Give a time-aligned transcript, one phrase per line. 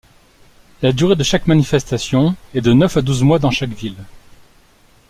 [0.81, 4.03] La durée de chaque manifestation est de neuf à douze mois dans chaque ville.